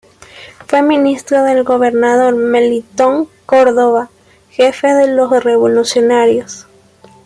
[0.65, 4.09] Fue ministro del gobernador Melitón Córdoba,
[4.49, 6.65] jefe de los revolucionarios.